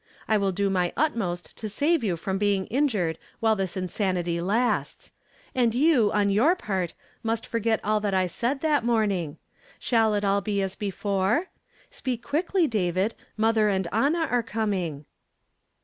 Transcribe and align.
I 0.27 0.35
will 0.35 0.51
do 0.51 0.71
my 0.71 0.91
utmost 0.97 1.55
to 1.59 1.69
save 1.69 2.03
you 2.03 2.17
from 2.17 2.39
being 2.39 2.65
injured 2.73 3.19
while 3.39 3.55
tliis 3.55 3.79
insanitv 3.79 4.43
lasts; 4.43 5.11
and 5.53 5.75
you, 5.75 6.11
on 6.11 6.31
your 6.31 6.55
part, 6.55 6.95
must 7.21 7.45
forget 7.45 7.79
all 7.83 7.99
tha't 8.01 8.15
i 8.15 8.25
said 8.25 8.61
that 8.61 8.83
morning. 8.83 9.37
Shall 9.77 10.15
it 10.15 10.25
all 10.25 10.41
be 10.41 10.59
as 10.59 10.75
before 10.75 11.49
> 11.67 11.81
Speak 11.91 12.23
quickly, 12.23 12.65
David, 12.65 13.13
mother 13.37 13.69
and 13.69 13.87
Anna 13.93 14.25
are 14.31 14.41
com' 14.41 14.73
ing." 14.73 15.05